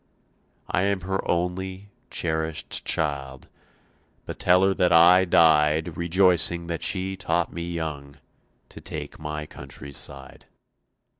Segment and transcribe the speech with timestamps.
[0.67, 3.47] I am her only, cherished child,
[4.25, 8.17] But tell her that I died Rejoicing that she taught me young
[8.69, 10.47] To take my country's side.